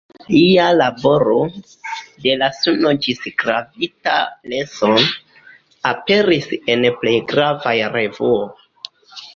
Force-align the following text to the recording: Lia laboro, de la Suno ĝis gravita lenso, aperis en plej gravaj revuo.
Lia 0.35 0.63
laboro, 0.77 1.35
de 2.23 2.33
la 2.43 2.49
Suno 2.61 2.93
ĝis 3.05 3.21
gravita 3.43 4.17
lenso, 4.55 4.91
aperis 5.93 6.51
en 6.77 6.89
plej 7.03 7.17
gravaj 7.35 7.77
revuo. 7.99 8.43